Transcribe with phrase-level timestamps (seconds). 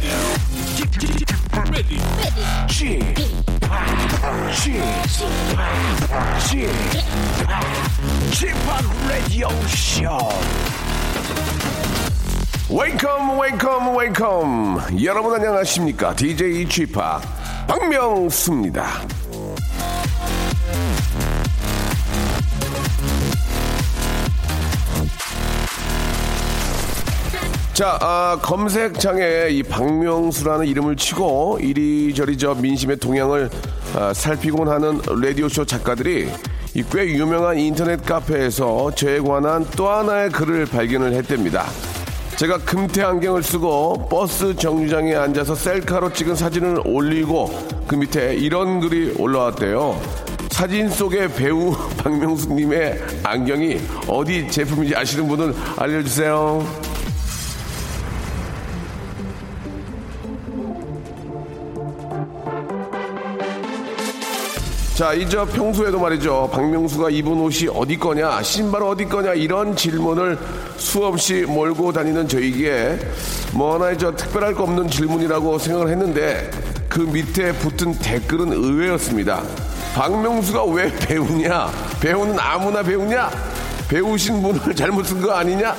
[0.00, 1.28] Chip, Chip,
[8.32, 8.56] Chip,
[9.06, 10.18] Radio Show.
[12.70, 16.94] 웨이컴 웨이컴 웨이컴 여러분 안녕하십니까 DJ Chip
[17.68, 18.86] 박명수입니다.
[27.80, 33.48] 자, 아, 검색창에 이 박명수라는 이름을 치고 이리저리 저 민심의 동향을
[33.96, 36.28] 아, 살피곤 하는 라디오쇼 작가들이
[36.74, 41.64] 이 꽤 유명한 인터넷 카페에서 저에 관한 또 하나의 글을 발견을 했답니다.
[42.36, 47.48] 제가 금태 안경을 쓰고 버스 정류장에 앉아서 셀카로 찍은 사진을 올리고
[47.86, 49.98] 그 밑에 이런 글이 올라왔대요.
[50.50, 56.89] 사진 속의 배우 박명수님의 안경이 어디 제품인지 아시는 분은 알려주세요.
[65.00, 66.50] 자, 이제 평소에도 말이죠.
[66.52, 70.38] 박명수가 입은 옷이 어디 거냐, 신발 어디 거냐, 이런 질문을
[70.76, 72.98] 수없이 몰고 다니는 저에게
[73.54, 76.50] 뭐 하나의 저 특별할 거 없는 질문이라고 생각을 했는데
[76.86, 79.42] 그 밑에 붙은 댓글은 의외였습니다.
[79.94, 81.70] 박명수가 왜 배우냐?
[82.02, 83.30] 배우는 아무나 배우냐?
[83.88, 85.74] 배우신 분을 잘못 쓴 거 아니냐?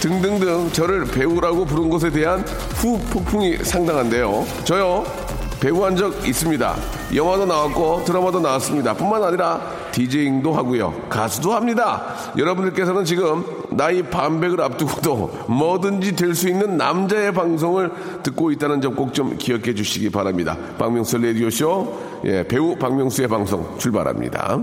[0.00, 4.46] 등등등 저를 배우라고 부른 것에 대한 후폭풍이 상당한데요.
[4.64, 5.25] 저요.
[5.60, 6.76] 배우한 적 있습니다.
[7.14, 8.94] 영화도 나왔고 드라마도 나왔습니다.
[8.94, 10.92] 뿐만 아니라 디제잉도 하고요.
[11.08, 12.14] 가수도 합니다.
[12.36, 17.90] 여러분들께서는 지금 나이 반백을 앞두고도 뭐든지 될 수 있는 남자의 방송을
[18.22, 20.56] 듣고 있다는 점 꼭 좀 기억해 주시기 바랍니다.
[20.78, 24.58] 박명수 라디오쇼 예, 배우 박명수의 방송 출발합니다.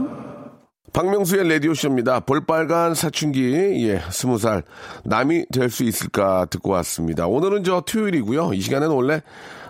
[0.93, 2.19] 박명수의 라디오쇼입니다.
[2.19, 4.61] 볼빨간 사춘기, 예, 스무 살,
[5.05, 7.25] 남이 될 수 있을까 듣고 왔습니다.
[7.25, 8.53] 오늘은 저 토요일이고요.
[8.53, 9.23] 이 시간에는 원래,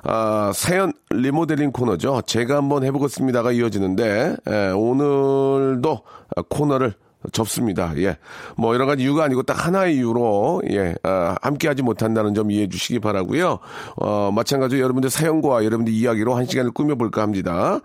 [0.05, 2.23] 아, 사연 리모델링 코너죠.
[2.25, 6.01] 제가 한번 해보겠습니다가 이어지는데, 예, 오늘도
[6.49, 6.93] 코너를
[7.31, 7.93] 접습니다.
[7.97, 8.17] 예.
[8.57, 12.67] 뭐 여러 가지 이유가 아니고 딱 하나의 이유로 예, 아, 함께 하지 못한다는 점 이해해
[12.67, 13.59] 주시기 바라고요.
[13.95, 17.79] 어, 마찬가지로 여러분들 사연과 여러분들 이야기로 한 시간을 꾸며 볼까 합니다.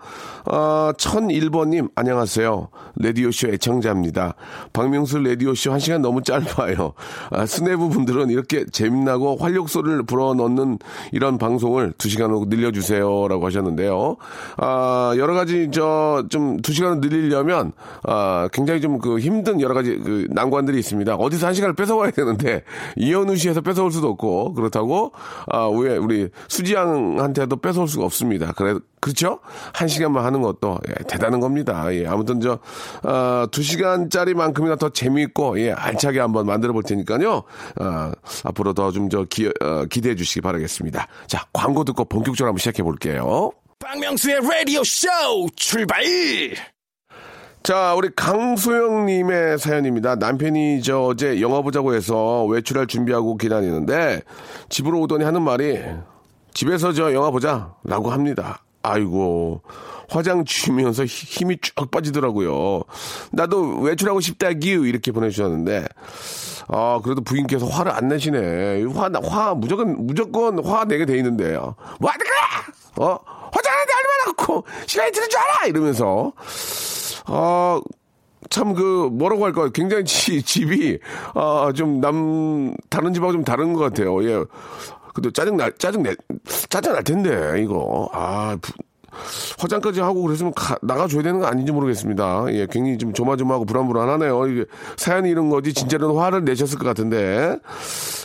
[0.45, 2.69] 어, 1001번 님 안녕하세요.
[2.97, 4.35] 라디오 쇼 애청자입니다.
[4.73, 6.93] 박명수 라디오 쇼 한 시간 너무 짧아요.
[7.29, 10.79] 아, 스네브 분들은 이렇게 재밌나고 활력소를 불어넣는
[11.11, 14.17] 이런 방송을 두 시간으로 늘려 주세요 라고 하셨는데요.
[14.57, 17.71] 아, 여러 가지 저 좀 두 시간을 늘리려면
[18.03, 21.15] 아, 굉장히 좀 그 힘든 여러 가지 그 난관들이 있습니다.
[21.15, 22.63] 어디서 한 시간을 뺏어와야 되는데
[22.97, 25.13] 이현우 씨에서 뺏어올 수도 없고 그렇다고
[25.47, 28.51] 아 왜 우리 수지양한테도 뺏어올 수가 없습니다.
[28.53, 29.39] 그래 그렇죠?
[29.73, 31.93] 한 시간만 하는 것도 예, 대단한 겁니다.
[31.93, 32.59] 예, 아무튼 저
[33.03, 37.31] 어, 두 시간짜리만큼이나 더 재미있고 예, 알차게 한번 만들어 볼 테니까요.
[37.79, 38.11] 어,
[38.43, 39.21] 앞으로 더 좀저
[39.61, 41.07] 어, 기대해 주시기 바라겠습니다.
[41.27, 43.51] 자 광고 듣고 본격적으로 한번 시작해 볼게요.
[43.79, 45.07] 박명수의 라디오 쇼
[45.55, 46.03] 출발!
[47.61, 50.15] 자, 우리 강소영님의 사연입니다.
[50.15, 54.21] 남편이 저 어제 영화 보자고 해서 외출할 준비하고 기다리는데
[54.69, 55.79] 집으로 오더니 하는 말이
[56.53, 58.63] 집에서 저 영화 보자 라고 합니다.
[58.81, 59.61] 아이고,
[60.09, 62.83] 화장 지우면서 힘이 쭉 빠지더라고요.
[63.31, 64.85] 나도 외출하고 싶다기요.
[64.85, 65.85] 이렇게 보내주셨는데,
[66.69, 68.85] 아, 그래도 부인께서 화를 안 내시네.
[68.93, 71.75] 화, 화, 무조건, 무조건 화 내게 돼 있는데요.
[71.99, 73.09] 뭐 하는 거야!
[73.09, 73.19] 어?
[73.51, 75.67] 화장하는데 얼마나 갖고 시간이 드는 줄 알아!
[75.67, 76.31] 이러면서.
[77.29, 77.79] 아,
[78.49, 79.69] 참, 그, 뭐라고 할까요?
[79.71, 80.99] 굉장히 지, 집이,
[81.35, 84.23] 아, 좀 남, 다른 집하고 좀 다른 것 같아요.
[84.23, 84.43] 예.
[85.13, 86.15] 근데 짜증 날, 짜증 내,
[86.69, 88.09] 짜증 날 텐데, 이거.
[88.13, 88.71] 아, 부,
[89.57, 92.45] 화장까지 하고 그랬으면 가, 나가줘야 되는 거 아닌지 모르겠습니다.
[92.49, 94.47] 예, 굉장히 좀 조마조마하고 불안불안하네요.
[94.47, 94.65] 이게
[94.97, 97.57] 사연이 이런 거지 진짜로는 화를 내셨을 것 같은데,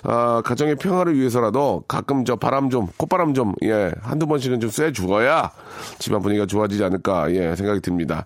[0.04, 4.92] 아, 가정의 평화를 위해서라도 가끔 저 바람 좀, 콧바람 좀, 예, 한두 번씩은 좀 쐬
[4.92, 5.50] 죽어야
[5.98, 8.24] 집안 분위기가 좋아지지 않을까, 예, 생각이 듭니다.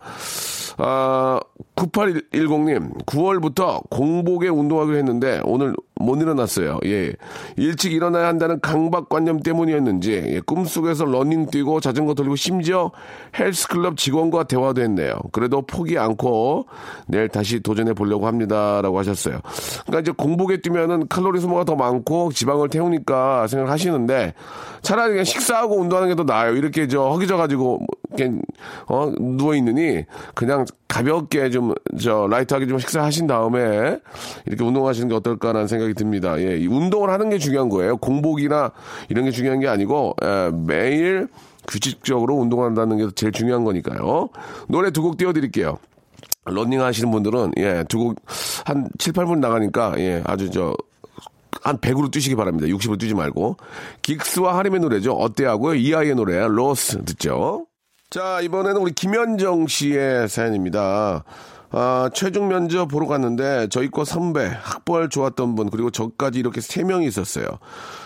[0.81, 1.41] 아,
[1.77, 6.79] 9810님, 9월부터 공복에 운동하기로 했는데 오늘 못 일어났어요.
[6.85, 7.13] 예.
[7.57, 12.93] 일찍 일어나야 한다는 강박관념 때문이었는지, 예, 꿈속에서 러닝 뛰고 자전거 돌리고 심지어
[13.39, 15.19] 헬스클럽 직원과 대화도 했네요.
[15.33, 16.67] 그래도 포기 않고
[17.09, 18.81] 내일 다시 도전해 보려고 합니다.
[18.81, 19.41] 라고 하셨어요.
[19.87, 24.35] 그러니까 이제 공복에 뛰면은 칼로리 소모가 더 많고 지방을 태우니까 생각하시는데
[24.83, 26.57] 차라리 그냥 식사하고 운동하는 게 더 나아요.
[26.57, 27.79] 이렇게 저 허기져가지고,
[28.17, 28.43] 그냥,
[28.87, 30.05] 어, 누워있느니
[30.35, 33.99] 그냥 가볍게 좀, 저, light하게 좀 식사하신 다음에
[34.47, 36.41] 이렇게 운동하시는 게 어떨까라는 생각이 듭니다.
[36.41, 37.97] 예, 운동을 하는 게 중요한 거예요.
[37.99, 38.73] 공복이나
[39.09, 41.29] 이런 게 중요한 게 아니고, 예, 매일
[41.69, 44.31] 규칙적으로 운동한다는 게 제일 중요한 거니까요.
[44.69, 45.79] 노래 두 곡 띄워드릴게요.
[46.47, 48.17] 러닝 하시는 분들은, 예, 두 곡,
[48.65, 50.75] 한 7, 8분 나가니까, 예, 아주 저,
[51.63, 52.67] 한 100으로 뛰시기 바랍니다.
[52.69, 53.57] 60으로 뛰지 말고.
[54.03, 55.13] 긱스와 하림의 노래죠.
[55.13, 55.75] 어때 하고요.
[55.75, 57.68] 이아이의 노래, 로스 듣죠.
[58.11, 61.25] 자, 이번에는 우리 김현정 씨의 사연입니다.
[61.71, 66.85] 아, 최종 면접 보러 갔는데 저희 과 선배, 학벌 좋았던 분, 그리고 저까지 이렇게 세
[66.85, 67.47] 명이 있었어요.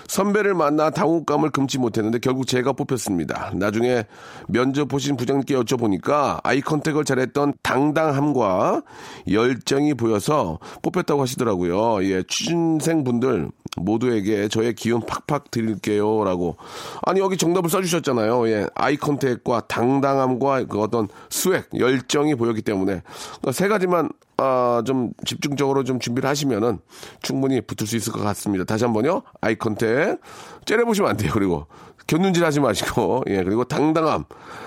[0.07, 3.53] 선배를 만나 당혹감을 금치 못했는데 결국 제가 뽑혔습니다.
[3.55, 4.05] 나중에
[4.49, 8.83] 면접 보신 부장님께 여쭤보니까 아이 컨택을 잘했던 당당함과
[9.31, 12.05] 열정이 보여서 뽑혔다고 하시더라고요.
[12.05, 16.57] 예, 취준생 분들 모두에게 저의 기운 팍팍 드릴게요라고.
[17.03, 18.49] 아니 여기 정답을 써주셨잖아요.
[18.49, 23.03] 예, eye contact과 당당함과 그 어떤 swag 열정이 보였기 때문에
[23.41, 24.11] 그러니까 세 가지만
[24.43, 26.79] 아, 좀 집중적으로 좀 준비를 하시면은
[27.23, 28.65] 충분히 붙을 수 있을 것 같습니다.
[28.65, 29.23] 다시 한 번요.
[29.41, 30.19] eye contact.
[30.65, 31.31] 째려보시면 안 돼요.
[31.35, 31.67] 그리고
[32.09, 34.25] 견눈질 하지 마시고, 예, 그리고 당당함.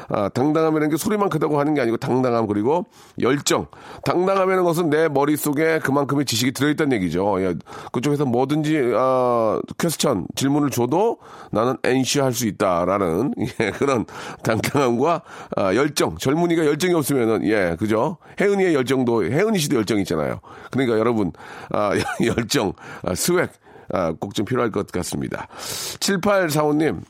[0.07, 2.85] 아, 당당함이라는 게 소리만 크다고 하는 게 아니고 당당함, 그리고
[3.19, 3.67] 열정.
[4.03, 7.41] 당당함이라는 것은 내 머릿속에 그만큼의 지식이 들어있다는 얘기죠.
[7.41, 7.55] 예,
[7.91, 11.17] 그쪽에서 뭐든지, 아, question, 질문을 줘도
[11.51, 14.05] 나는 answer 할 수 있다라는, 예, 그런
[14.43, 15.21] 당당함과
[15.57, 16.17] 아, 열정.
[16.17, 18.17] 젊은이가 열정이 없으면은, 예, 그죠?
[18.39, 20.39] 혜은이의 열정도, 혜은이 씨도 열정 있잖아요.
[20.71, 21.31] 그러니까 여러분,
[21.71, 21.91] 아,
[22.25, 22.73] 열정,
[23.03, 23.49] 아, swag.
[23.93, 25.47] 아, 꼭 좀 필요할 것 같습니다.
[25.99, 27.01] 7845님,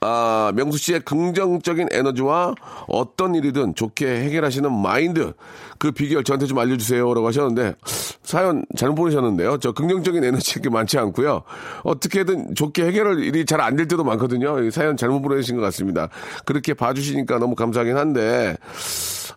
[0.00, 2.54] 아, 명수 씨의 긍정적인 에너지와
[2.88, 5.32] 어떤 일이든 좋게 해결하시는 마인드,
[5.78, 7.14] 그 비결 저한테 좀 알려주세요.
[7.14, 7.74] 라고 하셨는데,
[8.22, 9.56] 사연 잘못 보내셨는데요.
[9.58, 11.42] 저 긍정적인 에너지 그렇게 많지 않고요.
[11.84, 14.70] 어떻게든 좋게 해결할 일이 잘 안 될 때도 많거든요.
[14.70, 16.10] 사연 잘못 보내신 것 같습니다.
[16.44, 18.56] 그렇게 봐주시니까 너무 감사하긴 한데,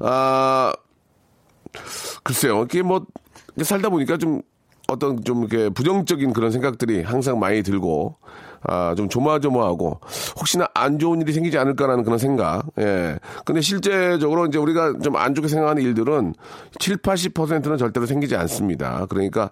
[0.01, 0.73] 아,
[2.23, 2.63] 글쎄요.
[2.63, 3.05] 이게 뭐,
[3.61, 4.41] 살다 보니까 좀
[4.87, 8.17] 어떤 좀 이렇게 부정적인 그런 생각들이 항상 많이 들고
[8.63, 9.99] 아, 좀 조마조마하고
[10.37, 12.63] 혹시나 안 좋은 일이 생기지 않을까라는 그런 생각.
[12.79, 13.17] 예.
[13.45, 16.33] 근데 실제적으로 이제 우리가 좀 안 좋게 생각하는 일들은
[16.79, 19.05] 7, 80%는 절대로 생기지 않습니다.
[19.09, 19.49] 그러니까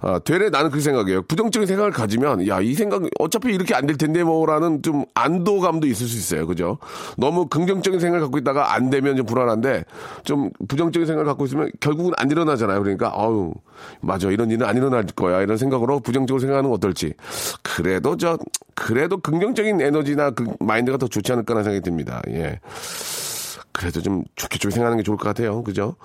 [0.00, 1.22] 아, 되레 나는 그 생각이에요.
[1.22, 6.06] 부정적인 생각을 가지면, 야, 이 생각, 어차피 이렇게 안 될 텐데, 뭐라는 좀 안도감도 있을
[6.06, 6.46] 수 있어요.
[6.46, 6.76] 그죠?
[7.16, 9.84] 너무 긍정적인 생각을 갖고 있다가 안 되면 좀 불안한데,
[10.24, 12.82] 좀 부정적인 생각을 갖고 있으면 결국은 안 일어나잖아요.
[12.82, 13.54] 그러니까, 아우,
[14.02, 14.30] 맞아.
[14.30, 15.40] 이런 일은 안 일어날 거야.
[15.40, 17.14] 이런 생각으로 부정적으로 생각하는 건 어떨지.
[17.62, 18.36] 그래도 저,
[18.74, 22.22] 그래도 긍정적인 에너지나 그 마인드가 더 좋지 않을까라는 생각이 듭니다.
[22.28, 22.60] 예.
[23.72, 25.62] 그래도 좀 좋게 좋게 생각하는 게 좋을 것 같아요.
[25.64, 25.96] 그죠?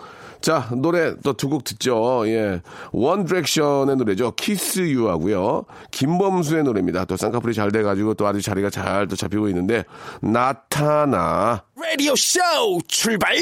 [0.42, 2.24] 자, 노래 또 두 곡 듣죠.
[2.28, 2.62] 예.
[2.94, 4.32] 원 디렉션의 노래죠.
[4.36, 5.66] Kiss You 하고요.
[5.92, 7.06] 김범수의 노래입니다.
[7.06, 9.84] 또 쌍꺼풀이 잘 돼가지고 또 아주 자리가 잘 또 잡히고 있는데,
[10.22, 11.64] 나타나.
[11.76, 12.40] 라디오 쇼
[12.88, 13.36] 출발!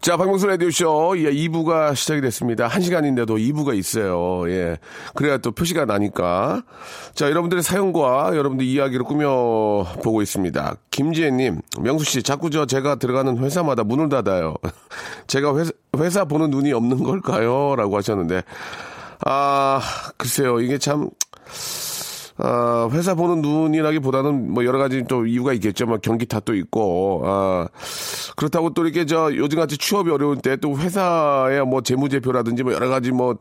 [0.00, 2.68] 자, 박명수 라디오쇼, 예, 2부가 시작이 됐습니다.
[2.68, 4.48] 1시간인데도 2부가 있어요.
[4.50, 4.78] 예.
[5.14, 6.62] 그래야 또 표시가 나니까.
[7.14, 10.76] 자, 여러분들의 사연과 여러분들 이야기를 꾸며보고 있습니다.
[10.90, 14.54] 김지혜님, 명수씨, 자꾸 저 제가 들어가는 회사마다 문을 닫아요.
[15.26, 17.74] 제가 회사, 회사 보는 눈이 없는 걸까요?
[17.74, 18.42] 라고 하셨는데,
[19.24, 19.80] 아,
[20.18, 21.08] 글쎄요, 이게 참,
[22.38, 25.86] 아, 회사 보는 눈이라기보다는 뭐 여러 가지 또 이유가 있겠죠.
[25.86, 27.68] 뭐 경기 탓도 있고, 아,
[28.36, 33.10] 그렇다고 또 이렇게 저 요즘같이 취업이 어려울 때 또 회사에 뭐 재무제표라든지 뭐 여러 가지
[33.12, 33.36] 뭐,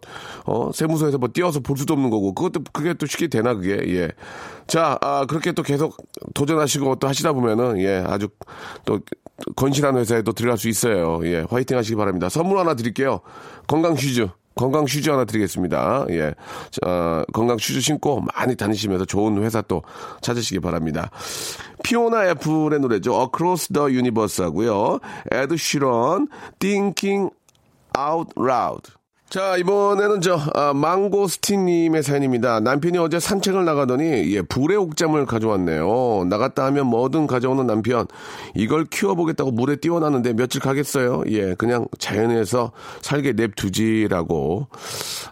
[0.45, 4.11] 어, 세무서에서 뭐 띄어서 볼 수도 없는 거고, 그것도 그게 또 쉽게 되나 그게, 예.
[4.68, 5.97] 자, 아, 그렇게 또 계속
[6.33, 8.28] 도전하시고 또 하시다 보면은, 예, 아주
[8.85, 8.99] 또
[9.56, 11.19] 건실한 회사에 또 들어갈 수 있어요.
[11.23, 12.30] 예, 화이팅 하시기 바랍니다.
[12.30, 13.19] 선물 하나 드릴게요.
[13.68, 14.28] 건강 슈즈.
[14.56, 16.06] 건강 슈즈 하나 드리겠습니다.
[16.09, 16.33] 예.
[16.71, 19.83] 자, 건강 슈즈 신고 많이 다니시면서 좋은 회사 또
[20.21, 21.12] 찾으시기 바랍니다.
[21.83, 23.21] 피오나 애플의 노래죠.
[23.21, 25.00] Across the Universe 하고요.
[25.31, 26.28] 에드 시런,
[26.59, 27.31] Thinking
[27.97, 28.92] Out Loud.
[29.35, 32.61] 자, 이번에는 저, 아, 망고스틴님의 사연입니다.
[32.61, 36.23] 남편이 어제 산책을 나가더니, 예, 불의 옥잠을 가져왔네요.
[36.30, 38.07] 나갔다 하면 뭐든 가져오는 남편.
[38.56, 41.23] 이걸 키워보겠다고 물에 띄워놨는데 며칠 가겠어요?
[41.31, 44.68] 예, 그냥 자연에서 살게 냅두지라고.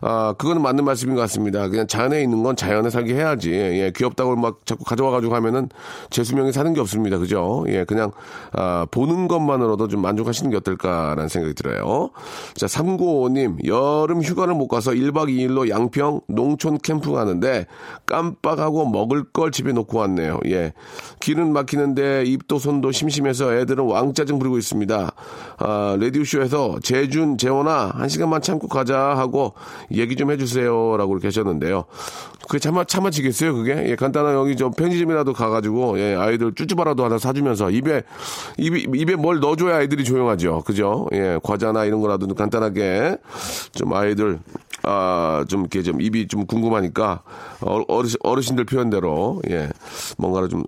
[0.02, 1.70] 아, 그거는 맞는 말씀인 것 같습니다.
[1.70, 3.54] 그냥 자연에 있는 건 자연에 살게 해야지.
[3.54, 5.70] 예, 귀엽다고 막 자꾸 가져와가지고 하면은
[6.10, 7.20] 제 수명이 사는 게 없습니다.
[7.20, 7.64] 그죠?
[7.70, 8.12] 예, 그냥,
[8.52, 12.10] 아, 보는 것만으로도 좀 만족하시는 게 어떨까라는 생각이 들어요.
[12.56, 17.68] 자, 395님, 여름 휴가를 못 가서 1박 2일로 양평 농촌 캠프 가는데
[18.06, 20.40] 깜빡하고 먹을 걸 집에 놓고 왔네요.
[20.48, 20.74] 예.
[21.20, 25.12] 길은 막히는데 입도 손도 심심해서 애들은 왕짜증 부리고 있습니다.
[25.58, 29.54] 아, 레디오쇼에서 재준, 재원아, 한 시간만 참고 가자 하고
[29.92, 30.98] 얘기 좀 해주세요.
[30.98, 31.86] 라고 이렇게 하셨는데요.
[32.48, 33.72] 그게 참아, 참아지겠어요, 그게?
[33.88, 38.04] 예, 간단한 여기 좀 편의점이라도 가가지고, 예, 아이들 쭈쭈바라도 하나 사주면서 입에,
[38.58, 40.64] 입에, 입에 뭘 넣어줘야 아이들이 조용하죠.
[40.66, 41.08] 그죠?
[41.14, 43.18] 예, 과자나 이런 거라도 간단하게
[43.74, 44.40] 좀 아이들,
[44.84, 47.24] 아, 좀 이렇게 좀 입이 좀 궁금하니까
[47.62, 49.70] 어, 어르신, 어르신들 표현대로, 예,
[50.18, 50.64] 뭔가를 좀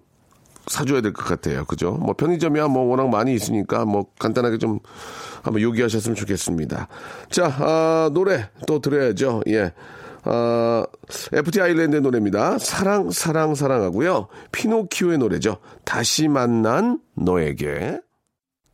[0.68, 1.64] 사줘야 될 것 같아요.
[1.66, 1.92] 그죠?
[1.92, 4.80] 뭐 편의점이야 뭐 워낙 많이 있으니까 뭐 간단하게 좀
[5.44, 6.88] 한번 요기하셨으면 좋겠습니다.
[7.30, 9.42] 자, 아, 노래 또 들어야죠.
[9.48, 9.72] 예.
[10.28, 10.84] 어,
[11.34, 12.58] FT 아일랜드의 노래입니다.
[12.58, 14.28] 사랑, 사랑, 사랑하고요.
[14.52, 15.58] 피노키오의 노래죠.
[15.84, 18.00] 다시 만난 너에게.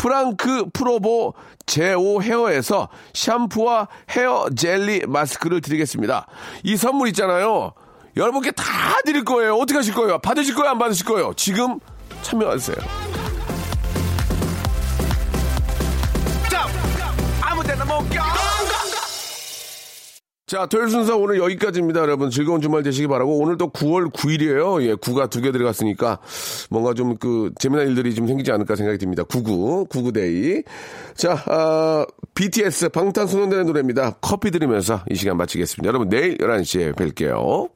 [0.00, 1.34] 프랑크 프로보
[1.66, 6.26] 제오 헤어에서 샴푸와 헤어 젤리 마스크를 드리겠습니다.
[6.64, 7.74] 이 선물 있잖아요.
[8.16, 8.64] 여러분께 다
[9.04, 9.56] 드릴 거예요.
[9.56, 10.18] 어떻게 하실 거예요?
[10.18, 10.70] 받으실 거예요?
[10.70, 11.34] 안 받으실 거예요?
[11.36, 11.78] 지금
[12.22, 12.76] 참여하세요.
[20.50, 22.28] 자, 토요일 순서 오늘 여기까지입니다, 여러분.
[22.28, 23.38] 즐거운 주말 되시기 바라고.
[23.38, 24.82] 오늘 또 9월 9일이에요.
[24.82, 26.18] 예, 9가 두 개 들어갔으니까
[26.70, 29.22] 뭔가 좀 그 재미난 일들이 좀 생기지 않을까 생각이 듭니다.
[29.22, 30.64] 99, 99데이.
[31.14, 32.04] 자, 아,
[32.34, 34.16] BTS 방탄소년단의 노래입니다.
[34.20, 35.86] 커피 드리면서 이 시간 마치겠습니다.
[35.86, 37.70] 여러분, 내일 11시에 뵐게요.